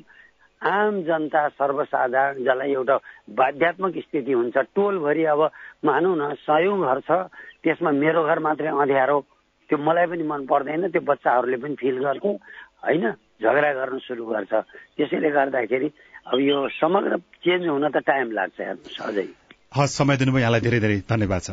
[0.64, 2.96] आम जनता सर्वसाधारण जसलाई एउटा
[3.30, 5.50] बाध्यात्मक स्थिति हुन्छ टोलभरि अब
[5.84, 7.10] मानौँ न सयौँ घर छ
[7.64, 9.20] त्यसमा मेरो घर मात्रै अँध्यारो।
[9.70, 13.04] त्यो मलाई पनि मन पर्दैन त्यो बच्चाहरूले पनि फिल गर्छ होइन?
[13.42, 14.52] झगडा गर्न सुरु गर्छ।
[14.96, 15.88] त्यसैले गर्दाखेरि
[16.26, 19.26] अब यो समग्र चेन्ज हुन त टाइम लाग्छ हेर्नुहोस् अझै।
[19.76, 21.50] हस् समय दिनुभयो यहाँलाई धेरै धेरै धन्यवाद छ।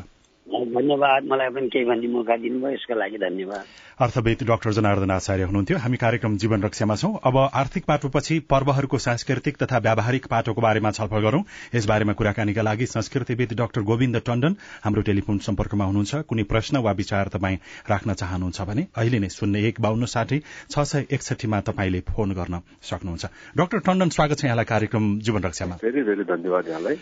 [0.71, 3.65] धन्यवाद। मलाई पनि केही भन्ने मौका दिनुभयो यसको लागि धन्यवाद।
[4.01, 9.57] अर्थविद डाक्टर जनार्दन आचार्य हुनुहुन्थ्यो। हामी कार्यक्रम जीवन रक्षामा छौं। अब आर्थिक पाटोपछि पर्वहरूको सांस्कृतिक
[9.63, 11.43] तथा व्यावहारिक पाटोको बारेमा छलफल गरौं।
[11.75, 16.91] यस बारेमा कुराकानीका लागि संस्कृतिविद डाक्टर गोविन्द टण्डन हाम्रो टेलिफोन सम्पर्कमा हुनुहुन्छ। कुनै प्रश्न वा
[16.93, 17.57] विचार तपाईँ
[17.89, 22.61] राख्न चाहनुहुन्छ भने अहिले नै शून्य एक बान्न साठी छ सय एकसठीमा तपाईँले फोन गर्न
[22.81, 23.25] सक्नुहुन्छ।
[23.57, 26.95] डाक्टर टण्डन स्वागत छ यहाँलाई कार्यक्रम जीवन रक्षामा। धेरै धेरै धन्यवाद यहाँलाई।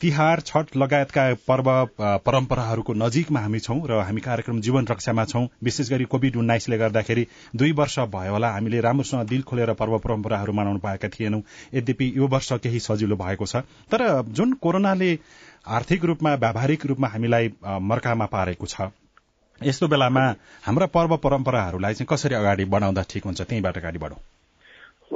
[0.00, 1.68] तिहार छठ लगायतका पर्व
[2.26, 7.26] परम्पराहरूको नजिकमा हामी छौं र हामी कार्यक्रम जीवन रक्षामा छौं। विशेष गरी कोविड उन्नाइसले गर्दाखेरि
[7.56, 11.40] दुई वर्ष भयो होला हामीले राम्रोसँग दिल खोलेर पर्व परम्पराहरू मनाउनु पाएका थिएनौं।
[11.74, 15.10] यद्यपि यो वर्ष केही सजिलो भएको छ। तर जुन कोरोनाले
[15.68, 18.90] आर्थिक रूपमा व्यावहारिक रूपमा हामीलाई मर्कामा पारेको छ
[19.60, 20.22] यस्तो बेलामा
[20.64, 24.18] हाम्रा पर्व परम्पराहरूलाई चाहिँ कसरी अगाडि बढाउँदा ठिक हुन्छ त्यहीँबाट अगाडि बढौँ।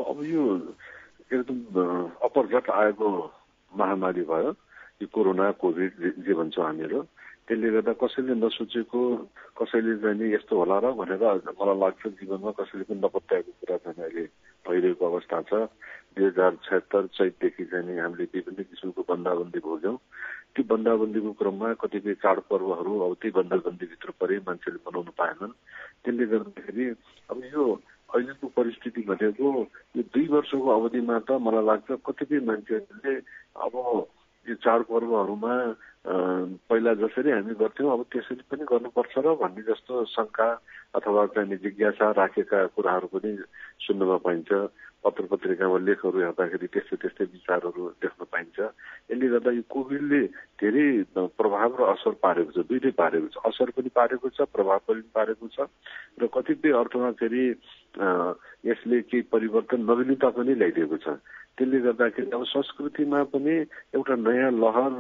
[0.07, 0.43] अब यो
[1.33, 1.59] एकदम
[2.23, 3.09] अपरझट आएको
[3.73, 4.51] महामारी भयो।
[5.03, 5.93] यो कोरोना कोभिड
[6.25, 7.01] जे भन्छौँ हामीहरू।
[7.49, 9.01] त्यसले गर्दा कसैले नसोचेको
[9.55, 11.23] कसैले चाहिँ नि यस्तो होला र भनेर
[11.55, 14.25] मलाई लाग्छ जीवनमा कसैले पनि नपत्याएको कुरा चाहिँ अहिले
[14.65, 15.53] भइरहेको अवस्था छ
[16.13, 19.97] दुई हजार छत्तर चैतदेखि चाहिँ हामीले विभिन्न किसिमको बन्दाबन्दी भोग्यौँ
[20.53, 25.55] त्यो बन्दाबन्दीको क्रममा कतिपय चाडपर्वहरू अब त्यही बन्दाबन्दीभित्र परे मान्छेले बनाउनु पाएनन्
[26.03, 26.87] त्यसले गर्दाखेरि
[27.29, 27.65] अब यो
[28.11, 29.47] अहिलेको परिस्थिति भनेको
[29.95, 33.15] यो दुई वर्षको अवधिमा त मलाई लाग्छ कतिपय मान्छेहरूले
[33.63, 33.75] अब
[34.47, 35.55] यो चाडपर्वहरूमा
[36.07, 40.49] पहिला जसरी हामी गर्थ्यौँ अब त्यसरी पनि गर्नुपर्छ र भन्ने जस्तो शङ्का
[40.95, 43.31] अथवा चाहिँ जिज्ञासा राखेका कुराहरू पनि
[43.85, 44.51] सुन्नमा पाइन्छ।
[45.05, 48.59] पत्र पत्रिकामा लेखहरू हेर्दाखेरि त्यस्तै त्यस्तै विचारहरू देख्न पाइन्छ।
[49.11, 50.23] यसले गर्दा यो कोभिडले
[50.59, 55.07] धेरै प्रभाव र असर पारेको छ दुइटै पारेको छ। असर पनि पारेको छ प्रभाव पनि
[55.15, 55.59] पारेको छ
[56.19, 57.45] र कतिपय अर्थमा फेरि
[58.67, 61.07] यसले केही परिवर्तन नवीनता पनि ल्याइदिएको छ।
[61.57, 63.55] त्यसले गर्दाखेरि अब संस्कृतिमा पनि
[63.97, 64.93] एउटा नयाँ लहर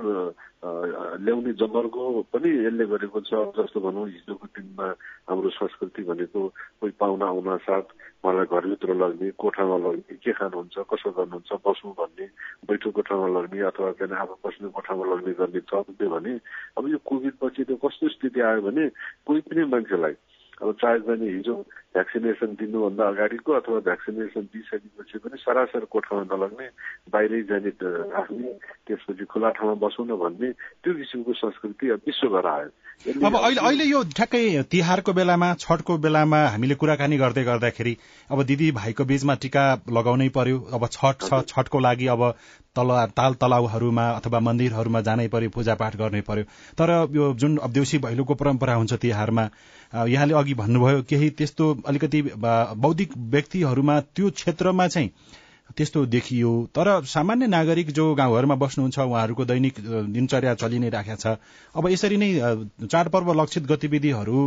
[1.20, 4.86] ल्याउने जमर्को पनि यसले गरेको छ। जस्तो भनौँ हिजोको दिनमा
[5.28, 6.40] हाम्रो संस्कृति भनेको
[6.80, 7.86] कोही पाहुना आउन साथ
[8.24, 12.26] उहाँलाई घरभित्र लग्ने कोठामा लग्ने के खानुहुन्छ कसो गर्नुहुन्छ बस्नु भन्ने
[12.66, 16.32] बैठो कोठामा लग्ने अथवा चाहिँ आफू बस्ने कोठामा लग्ने गर्ने चल्थ्यो भने
[16.78, 18.88] अब यो कोभिड पछि त कस्तो स्थिति आयो भने
[19.28, 20.16] कोही पनि मान्छेलाई
[20.56, 21.54] अब चाहे पनि हिजो
[21.96, 26.66] भ्याक्सिनेसन दिनुभन्दा अगाडिको अथवा भ्याक्सिनेसन दिइसकेपछि पनि सरासर कोठामा नलग्ने
[27.08, 27.70] बाहिरै जाने
[28.12, 28.52] राख्ने
[28.84, 30.50] त्यसपछि खुला ठाउँमा बसौँ न भन्ने
[30.84, 32.68] त्यो किसिमको संस्कृति अब विश्वभर आयो।
[33.24, 37.96] अब अहिले अहिले यो ठ्याक्कै तिहारको बेलामा छठको बेलामा हामीले कुराकानी गर्दै गर्दाखेरि
[38.30, 39.64] अब दिदी भाइको बीचमा टिका
[39.96, 42.22] लगाउनै पर्यो। अब छठ छ छठको लागि अब
[42.76, 46.44] तल ताल तलाउहरूमा अथवा मन्दिरहरूमा जानै पर्यो पूजापाठ गर्नै पर्यो।
[46.76, 49.44] तर यो जुन अब देउसी भैलोको परम्परा हुन्छ तिहारमा
[49.92, 52.22] यहाँले अघि भन्नुभयो केही त्यस्तो अलिकति
[52.76, 55.10] बौद्धिक व्यक्तिहरूमा त्यो क्षेत्रमा चाहिँ
[55.76, 59.74] त्यस्तो देखियो। तर सामान्य नागरिक जो गाउँघरमा बस्नुहुन्छ उहाँहरूको दैनिक
[60.14, 61.26] दिनचर्या चलि नै राखेको छ।
[61.74, 62.28] अब यसरी नै
[62.86, 64.38] चाडपर्व लक्षित गतिविधिहरू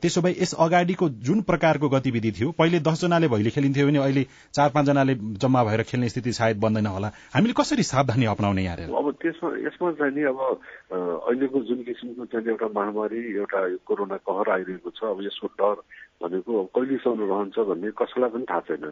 [0.00, 4.70] त्यसो भए यस अगाडिको जुन प्रकारको गतिविधि थियो पहिले दसजनाले भैली खेलिन्थ्यो भने अहिले चार
[4.72, 9.48] पाँचजनाले जम्मा भएर खेल्ने स्थिति सायद बन्दैन होला। हामीले कसरी सावधानी अप्नाउने यहाँ अब त्यसमा
[9.68, 15.12] यसमा चाहिँ नि अब अहिलेको जुन किसिमको चाहिँ एउटा महामारी एउटा कोरोना कहर आइरहेको छ
[15.12, 15.76] अब यसको डर
[16.24, 18.84] भनेको अब कहिलेसम्म रहन्छ भन्ने कसैलाई पनि थाहा छैन।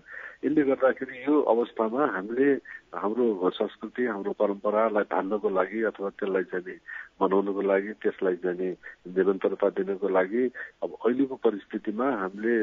[0.45, 2.49] यसले गर्दाखेरि यो अवस्थामा हामीले
[2.93, 6.79] हाम्रो संस्कृति हाम्रो परम्परालाई धान्नको लागि अथवा त्यसलाई चाहिँ
[7.23, 8.71] मनाउनको लागि त्यसलाई चाहिँ
[9.17, 10.45] निरन्तरता दिनको लागि
[10.85, 12.57] अब अहिलेको परिस्थितिमा हामीले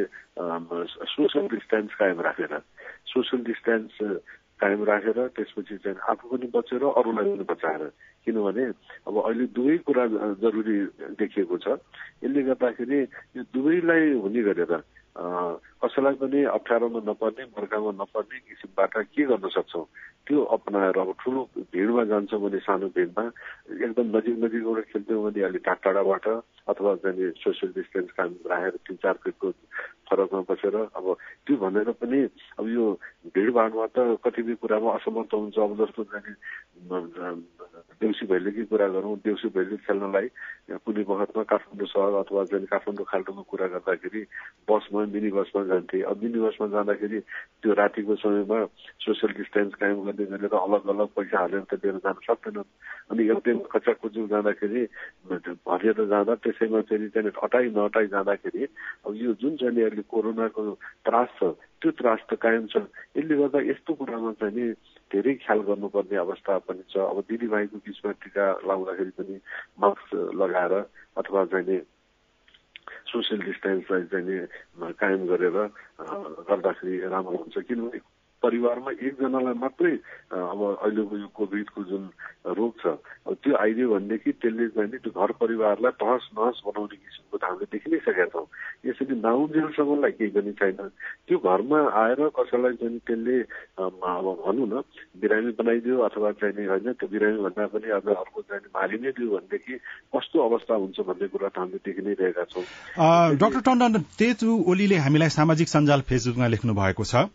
[1.10, 2.54] सोसल डिस्टेन्स कायम राखेर
[3.10, 3.96] सोसल डिस्टेन्स
[4.60, 7.84] कायम राखेर त्यसपछि चाहिँ आफू पनि बचेर अरूलाई पनि बचाएर।
[8.28, 8.64] किनभने
[9.08, 10.06] अब अहिले दुवै कुरा
[10.44, 10.78] जरुरी
[11.16, 11.68] देखिएको छ।
[12.24, 13.00] यसले गर्दाखेरि
[13.36, 14.74] यो दुवैलाई हुने गरेर
[15.80, 19.86] कसैलाई पनि अप्ठ्यारोमा नपर्ने मर्कामा नपर्ने किसिमबाट के गर्न सक्छौँ?
[20.28, 21.42] त्यो अपनाएर अब ठुलो
[21.74, 23.24] भिडमा जान्छौँ भने सानो भिडमा।
[23.84, 26.26] एकदम नजिक नजिकबाट खेल्थ्यौँ भने अलिक टाढ टाढाबाट
[26.68, 29.52] अथवा चाहिँ सोसियल डिस्टेन्स काम राखेर तिन चार फिटको
[30.10, 31.06] फरकमा बसेर अब
[31.46, 32.20] त्यो भनेर पनि
[32.60, 32.86] अब यो
[33.36, 36.36] भिडभाडमा त कतिपय कुरामा असमर्थ हुन्छ। अब जस्तो चाहिँ
[38.02, 40.28] देउसी भैलीकै कुरा गरौँ देउसी भैली खेल्नलाई
[40.86, 44.22] कुनै वखतमा काठमाडौँ सहर अथवा चाहिँ काठमाडौँ खाल्टोको कुरा गर्दाखेरि
[44.70, 47.20] बसमा मिनी बसमा जान्थे। अब मिनी बसमा जाँदाखेरि
[47.62, 48.58] त्यो रातिको समयमा
[49.06, 52.70] सोसियल डिस्टेन्स कायम गर्ने गरेर अलग अलग पैसा हालेर त लिएर जान सक्दैनन्।
[53.12, 53.22] अनि
[53.70, 54.82] खचा खुचुक जाँदाखेरि
[55.30, 58.64] भरिएर जाँदा त्यसैमा चाहिँ त्यहाँनिर हटाइ नहटाइ जाँदाखेरि
[59.08, 60.62] अब यो जुन चाहिँ अहिले कोरोनाको
[61.08, 62.84] त्रास छ त्यो त्रास त कायम छ।
[63.16, 64.66] यसले गर्दा यस्तो कुरामा चाहिँ नि
[65.08, 69.36] धेरै ख्याल गर्नुपर्ने अवस्था पनि छ। अब दिदीभाइको बिचमा टिका लाउँदाखेरि पनि
[69.80, 70.74] मास्क लगाएर
[71.16, 71.80] अथवा चाहिँ
[73.08, 75.58] सोसियल डिस्टेन्सलाई चाहिँ कायम गरेर
[76.52, 78.00] गर्दाखेरि राम्रो हुन्छ। किनभने
[78.44, 79.94] परिवारमा एकजनालाई मात्रै
[80.32, 82.04] अब अहिलेको यो कोभिडको जुन
[82.58, 82.96] रोग छ
[83.44, 87.90] त्यो आइदियो भनेदेखि त्यसले चाहिँ त्यो घर परिवारलाई तहस नहस बनाउने किसिमको त हामीले देखि
[87.92, 88.48] नै सकेका छौँ।
[88.86, 90.90] यसरी नाउन्जेलसम्मलाई केही पनि छैन।
[91.28, 93.38] त्यो घरमा आएर कसैलाई चाहिँ त्यसले
[93.78, 94.82] अब भनौँ न
[95.22, 99.30] बिरामी बनाइदियो अथवा चाहिँ होइन त्यो बिरामी भन्दा पनि अब अर्को चाहिँ मारि नै दियो
[99.36, 99.74] भनेदेखि
[100.16, 102.66] कस्तो अवस्था हुन्छ भन्ने कुरा त हामीले देखि नै रहेका छौँ।
[103.38, 107.28] डाक्टर टन्डन तेजु ओलीले हामीलाई सामाजिक सञ्जाल फेसबुकमा लेख्नु भएको छ।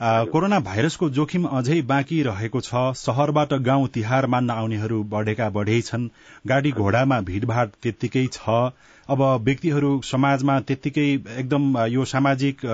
[0.00, 6.04] कोरोना भाइरसको जोखिम अझै बाँकी रहेको छ। शहरबाट गाउँ तिहार मान्न आउनेहरू बढेका बढै छन्
[6.46, 8.58] गाडी घोडामा भीड़भाड़ त्यत्तिकै छ।
[9.06, 11.06] अब व्यक्तिहरू समाजमा त्यत्तिकै
[11.38, 11.62] एकदम
[11.94, 12.64] यो सामाजिक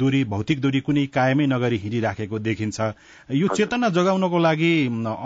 [0.00, 2.78] दूरी भौतिक दूरी कुनै कायमै नगरी हिँडिराखेको देखिन्छ।
[3.36, 4.72] यो चेतना जगाउनको लागि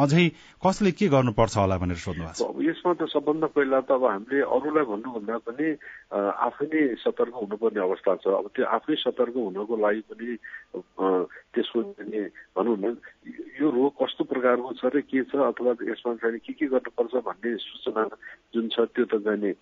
[0.03, 0.27] अझै
[0.63, 4.43] कसले के गर्नुपर्छ होला भनेर सोध्नु भएको छ यसमा त सबभन्दा पहिला त अब हामीले
[4.59, 5.67] अरूलाई भन्नुभन्दा पनि
[6.11, 10.27] आफै नै सतर्क हुनुपर्ने अवस्था छ। अब त्यो आफै सतर्क हुनको लागि पनि
[11.55, 11.79] त्यसको
[12.59, 12.97] भनौँ न
[13.63, 17.57] यो रोग कस्तो प्रकारको छ र के छ अथवा यसमा चाहिँ के के गर्नुपर्छ भन्ने
[17.63, 18.03] सूचना
[18.55, 19.53] जुन छ त्यो त जाने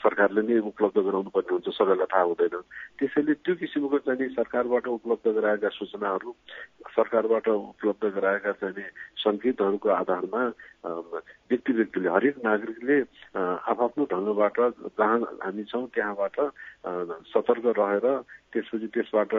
[0.00, 2.56] सरकारले नै उपलब्ध गराउनु पर्ने हुन्छ सबैलाई थाहा हुँदैन।
[2.98, 6.30] त्यसैले त्यो किसिमको चाहिँ सरकारबाट उपलब्ध गराएका सूचनाहरू
[6.96, 8.88] सरकारबाट उपलब्ध गराएका चाहिँ
[9.24, 10.42] सङ्केतहरूको आधारमा
[11.50, 12.96] व्यक्ति व्यक्तिले हरेक नागरिकले
[13.36, 14.56] आफ्नो ढङ्गबाट
[14.96, 16.36] जहाँ हामी छौँ त्यहाँबाट
[17.34, 18.06] सतर्क रहेर
[18.52, 19.30] त्यसपछि त्यसबाट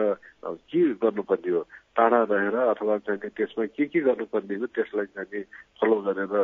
[0.68, 1.62] के गर्नुपर्ने हो?
[1.98, 5.42] टाढा रहेर अथवा चाहिँ त्यसमा के के गर्नुपर्ने हो त्यसलाई चाहिँ
[5.82, 6.34] फलो गरेर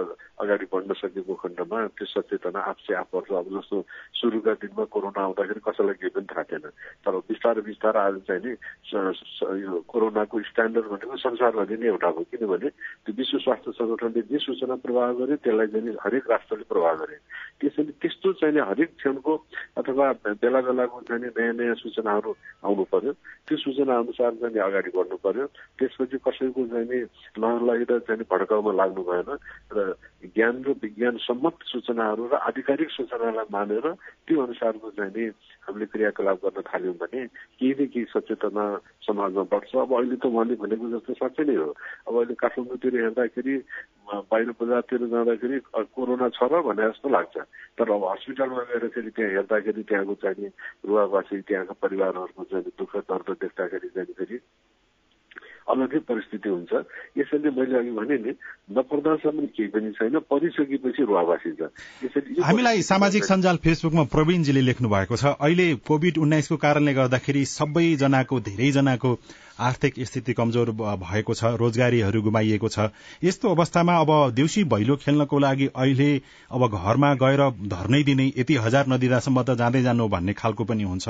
[0.43, 3.77] अगाडि बढ्न सकेको खण्डमा त्यो सचेतना आफसे आफ पर्छ अब जस्तो
[4.19, 6.67] सुरुका दिनमा कोरोना आउँदाखेरि कसैलाई केही पनि थाहा थिएन।
[7.07, 8.53] तर बिस्तारै बिस्तारै आज चाहिँ नि
[9.63, 12.69] यो कोरोनाको स्ट्यान्डर्ड भनेको संसारभरि नै एउटा हो। किनभने
[13.07, 17.17] त्यो विश्व स्वास्थ्य सङ्गठनले जे सूचना प्रवाह गर्यो त्यसलाई चाहिँ हरेक राष्ट्रले प्रवाह गरे।
[17.63, 19.33] त्यसैले त्यस्तो चाहिँ हरेक क्षणको
[19.79, 20.07] अथवा
[20.43, 22.31] बेला बेलाको चाहिँ नयाँ नयाँ सूचनाहरू
[22.67, 23.13] आउनु पर्यो।
[23.47, 25.44] त्यो सूचना अनुसार चाहिँ अगाडि बढ्नु पर्यो।
[25.79, 27.03] त्यसपछि कसैको चाहिँ
[27.39, 29.31] लहरलाई र चाहिँ भड्काउमा लाग्नु भएन।
[29.75, 29.79] र
[30.35, 33.87] ज्ञान र विज्ञान सम्मत सूचनाहरू र आधिकारिक सूचनालाई मानेर
[34.27, 35.25] त्यो अनुसारको चाहिँ नि
[35.65, 37.21] हामीले क्रियाकलाप गर्न थाल्यौँ भने
[37.61, 38.65] केही न केही सचेतना
[39.07, 41.71] समाजमा बढ्छ। अब अहिले त उहाँले भनेको जस्तो साँच्चै नै हो।
[42.09, 43.55] अब अहिले काठमाडौँतिर हेर्दाखेरि
[44.05, 45.57] बाहिर बजारतिर जाँदाखेरि
[45.93, 47.37] कोरोना छ र भने जस्तो लाग्छ।
[47.77, 50.51] तर अब हस्पिटलमा गएर फेरि त्यहाँ हेर्दाखेरि त्यहाँको चाहिँ
[50.89, 54.37] रुवावासी त्यहाँका परिवारहरूको चाहिँ दुःख दर्द देख्दाखेरि चाहिँ फेरि
[55.69, 56.73] अलग्गै परिस्थिति हुन्छ।
[57.19, 58.33] यसैले मैले अघि भने नि
[58.73, 61.73] नपर्दासम्म केही पनि छैन परिसकेपछि रुवावासी छ।
[62.05, 68.41] यसरी हामीलाई सामाजिक सञ्जाल फेसबुकमा प्रवीणजीले लेख्नु भएको छ। अहिले कोविड उन्नाइसको कारणले गर्दाखेरि सबैजनाको
[68.41, 69.11] धेरैजनाको
[69.59, 72.91] आर्थिक स्थिति कमजोर भएको छ रोजगारीहरू गुमाइएको छ।
[73.25, 76.11] यस्तो अवस्थामा अब देउसी भैलो खेल्नको लागि अहिले
[76.51, 81.09] अब घरमा गएर धर्नै दिने यति हजार नदिँदासम्म त जाँदै जानु भन्ने खालको पनि हुन्छ।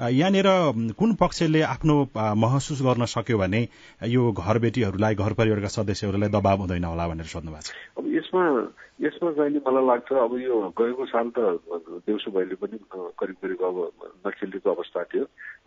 [0.00, 0.48] यहाँनिर
[0.98, 3.68] कुन पक्षले आफ्नो महसुस गर्न सक्यो भने
[4.08, 8.42] यो घर बेटीहरूलाई घर परिवारका सदस्यहरूलाई दबाव हुँदैन होला भनेर सोध्नु भएको छ। अब यसमा
[9.00, 11.38] यसमा चाहिँ मलाई लाग्छ अब यो गएको साल त
[12.06, 12.78] देउसो भैलो पनि
[13.18, 13.76] करिब करिब अब
[14.26, 15.24] नखेलेको अवस्था थियो।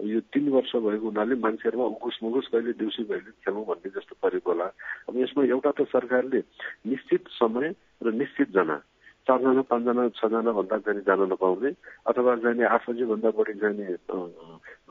[0.08, 4.52] यो तिन वर्ष भएको हुनाले मान्छेहरूमा उकुस मुकुस कहिले देउसी भैलो खेलौँ भन्ने जस्तो परेको
[4.52, 4.68] होला।
[5.12, 6.40] अब यसमा एउटा त सरकारले
[6.88, 8.80] निश्चित समय र निश्चित जना
[9.28, 11.72] चारजना पाँचजना छजना भन्दा चाहिँ जान नपाउने
[12.08, 13.86] अथवा जाने आठ बजीभन्दा बढी जाने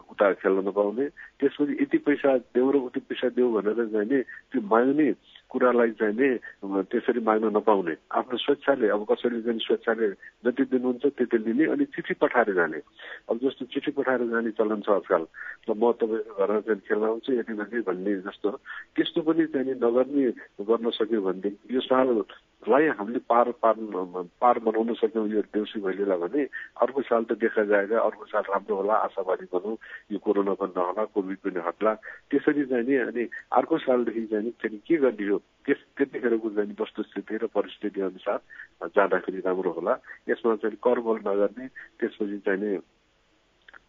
[0.06, 1.04] उता खेल्न नपाउने
[1.40, 4.18] त्यसपछि यति पैसा देऊ र उति पैसा देऊ भनेर जाने
[4.52, 5.08] त्यो माग्ने
[5.50, 6.28] कुरालाई चाहिँ नि
[6.90, 10.08] त्यसरी माग्न नपाउने। आफ्नो स्वेच्छाले अब कसैले चाहिँ स्वेच्छाले
[10.44, 12.80] जति दिनुहुन्छ त्यति लिने अनि चिठी पठाएर जाने।
[13.30, 15.22] अब जस्तो चिठी पठाएर जाने चलन छ आजकल
[15.70, 18.50] म तपाईँको घरमा चाहिँ खेल्न आउँछु यति बजी भन्ने जस्तो
[18.94, 20.24] त्यस्तो पनि चाहिँ नगर्ने
[20.66, 21.80] गर्न सक्यो भनेदेखि यो
[22.62, 23.76] साललाई हामीले पार पार
[24.40, 26.42] पार बनाउन सक्यौँ यो देउसी भैलीलाई भने
[26.82, 29.76] अर्को साल त देखा जाएगा अर्को साल राम्रो होला आशावादी भनौँ
[30.12, 31.94] यो कोरोना पनि नहोला कोभिड पनि हट्ला
[32.30, 35.38] त्यसरी चाहिँ नि अनि अर्को सालदेखि चाहिँ नि फेरि के गर्ने हो?
[35.66, 38.38] त्यस त्यतिखेरको चाहिँ वस्तुस्थिति र परिस्थिति अनुसार
[38.90, 39.94] जाँदाखेरि राम्रो होला
[40.28, 41.66] यसमा चाहिँ करबल नगर्ने
[42.00, 42.78] त्यसपछि चाहिँ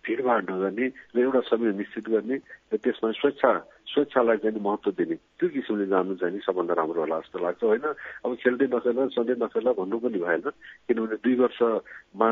[0.04, 3.52] भिडभाड नगर्ने र एउटा समय निश्चित गर्ने र त्यसमा स्वेच्छा
[3.88, 7.86] स्वेच्छालाई चाहिँ महत्त्व दिने त्यो किसिमले जानु चाहिँ नि सबभन्दा राम्रो होला जस्तो लाग्छ होइन
[8.22, 10.44] अब खेल्दै नखेल सधैँ नखेल भन्नु पनि भएन
[10.86, 12.30] किनभने दुई वर्षमा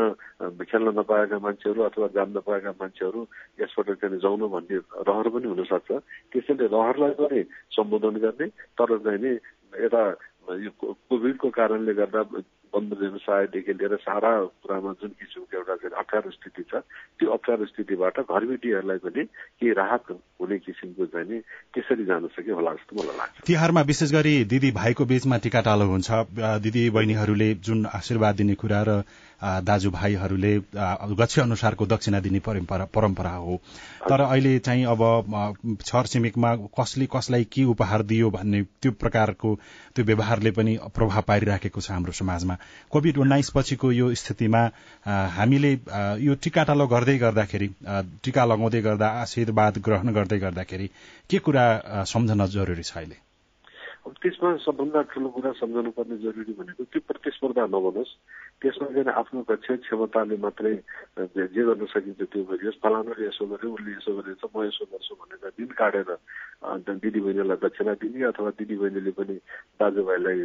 [0.64, 3.20] खेल्न नपाएका मान्छेहरू अथवा जान नपाएका मान्छेहरू
[3.58, 5.92] यसबाट चाहिँ जाउनु भन्ने रहर पनि हुनसक्छ
[6.30, 9.32] त्यसैले रहरलाई पनि सम्बोधन गर्ने तर चाहिँ नि
[9.74, 10.04] यता
[10.50, 10.72] यो
[11.10, 12.22] कोभिडको कारणले गर्दा
[12.74, 14.32] बन्द व्यवसायदेखि लिएर सारा
[14.62, 16.82] कुरामा जुन किसिमको एउटा चाहिँ अप्ठ्यारो स्थिति छ
[17.20, 21.40] त्यो अप्ठ्यारो स्थितिबाट घरबेटीहरूलाई पनि केही राहत हुने किसिमको चाहिँ नि
[21.74, 25.86] त्यसरी जान सके होला जस्तो मलाई लाग्छ। तिहारमा विशेष गरी दिदी भाइको बीचमा टिका टालो
[25.86, 26.10] हुन्छ
[26.62, 29.02] दिदी बहिनीहरूले जुन आशीर्वाद दिने कुरा र
[29.42, 30.54] दाजुभाइहरूले
[31.20, 33.56] गच्छ अनुसारको दक्षिणा दिने परम्परा हो।
[34.10, 35.02] तर अहिले चाहिँ अब
[35.86, 39.56] छर छिमेकमा कसले कसलाई के उपहार दियो भन्ने त्यो प्रकारको
[39.96, 42.58] त्यो व्यवहारले पनि प्रभाव पारिराखेको छ हाम्रो समाजमा।
[42.92, 44.62] कोविड उन्नाइस पछिको यो स्थितिमा
[45.36, 45.72] हामीले
[46.22, 47.68] यो टिकाटालो गर्दै गर्दाखेरि
[48.24, 50.88] टिका लगाउँदै गर्दा आशीर्वाद ग्रहण गर्दै गर्दाखेरि
[51.30, 51.66] के कुरा
[52.08, 53.18] सम्झन जरुरी छ अहिले?
[54.06, 58.12] त्यसमा सबभन्दा ठुलो कुरा सम्झाउनु पर्ने जरुरी भनेको त्यो प्रतिस्पर्धा नबनोस्
[58.62, 60.76] त्यसमा चाहिँ आफ्नो दक्ष क्षमताले मात्रै
[61.54, 65.44] जे गर्न सकिन्छ त्यो गरियोस्। फलानाले यसो गर्यो उसले यसो गरेछ म यसो गर्छु भनेर
[65.60, 66.10] दिन काटेर
[67.04, 69.36] दिदी बहिनीलाई दक्षिणा दिने अथवा दिदी बहिनीले पनि
[69.80, 70.40] दाजुभाइलाई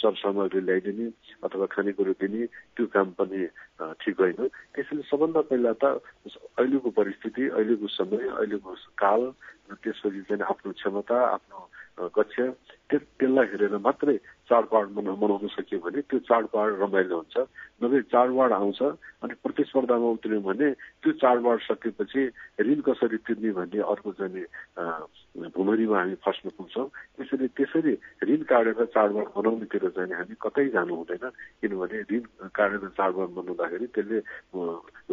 [0.00, 1.06] सरसामग्री ल्याइदिने
[1.42, 2.42] अथवा खानेकुरो दिने
[2.76, 3.40] त्यो काम पनि
[4.00, 4.40] ठिक होइन।
[4.76, 5.84] त्यसैले सबभन्दा पहिला त
[6.60, 9.22] अहिलेको परिस्थिति अहिलेको समय अहिलेको काल
[9.66, 11.58] र त्यसपछि चाहिँ आफ्नो क्षमता आफ्नो
[12.12, 12.36] कक्ष
[12.98, 14.16] त्यसलाई हेरेर मात्रै
[14.48, 17.36] चाडबाड मनाउन सक्यो भने त्यो चाडबाड रमाइलो हुन्छ।
[17.82, 18.80] नभए चाडबाड आउँछ
[19.22, 20.68] अनि प्रतिस्पर्धामा उत्रियौँ भने
[21.00, 22.20] त्यो चाडबाड सकेपछि
[22.60, 24.44] ऋण कसरी तिर्ने भन्ने अर्को चाहिँ
[25.56, 27.92] भुमरीमा हामी फस्न पुग्छौँ। त्यसरी त्यसरी
[28.28, 31.24] ऋण काटेर चाडबाड बनाउनेतिर चाहिँ हामी कतै जानु हुँदैन
[31.62, 34.18] किनभने ऋण काटेर चाडबाड बनाउँदाखेरि त्यसले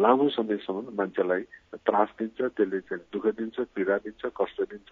[0.02, 1.42] लामो समयसम्म मान्छेलाई
[1.86, 4.90] त्रास दिन्छ त्यसले चाहिँ दुःख दिन्छ पीडा दिन्छ कष्ट दिन्छ।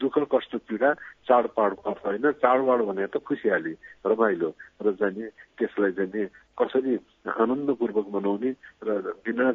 [0.00, 0.92] दुःख कष्ट पीडा
[1.24, 3.72] चाडबाड होइन चाडबाड भनेर त खुसियाली
[4.06, 4.50] रमाइलो
[4.82, 6.92] र चाहिँ त्यसलाई चाहिँ कसरी
[7.26, 8.50] आनन्दपूर्वक मनाउने
[8.82, 8.88] र
[9.24, 9.46] बिना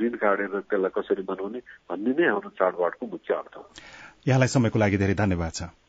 [0.00, 3.64] ऋण काटेर त्यसलाई कसरी मनाउने भन्ने नै हाम्रो चाडबाडको मुख्य अर्थ हो।
[4.26, 5.83] यहाँलाई समयको लागि धेरै धन्यवाद छ।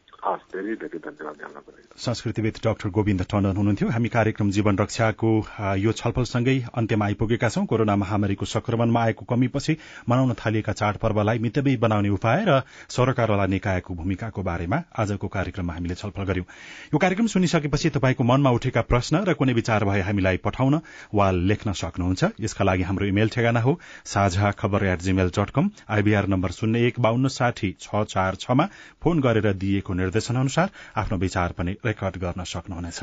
[1.95, 5.29] संस्कृतिविद डाक्टर गोविन्द टण्डन हुनुहुन्थ्यो। हामी कार्यक्रम जीवन रक्षाको
[5.77, 9.77] यो छलफलसँगै अन्त्यमा आइपुगेका छौं। कोरोना महामारीको संक्रमणमा आएको कमीपछि
[10.09, 16.23] मनाउन थालिएका चाडपर्वलाई मितव्ययी बनाउने उपाय र सरकारवाला निकायको भूमिकाको बारेमा आजको कार्यक्रममा हामीले छलफल
[16.23, 16.45] गर्यौं।
[16.93, 20.81] यो कार्यक्रम सुनिसकेपछि तपाईँको मनमा उठेका प्रश्न र कुनै विचार भए हामीलाई पठाउन
[21.13, 25.69] वा लेख्न सक्नुहुन्छ। यसका लागि हाम्रो इमेल ठेगाना हो Sajha Khabar at Gmail dot com
[25.89, 28.65] IBR number शून्य एक बान्न साठी छ चार छमा
[29.01, 32.99] फोन गरेर दिइएको निर्देशन अनुसार आफ्नो विचार पनि रेकर्ड गर्न सक्नुहुनेछ।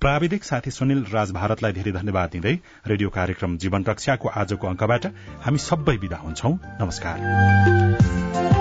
[0.00, 2.54] प्राविधिक साथी सुनिल राज भारतलाई धेरै धन्यवाद दिँदै
[2.86, 5.06] रेडियो कार्यक्रम जीवन रक्षाको आजको अंकबाट
[5.44, 8.55] हामी सबै विदा हुन्छौ। नमस्कार।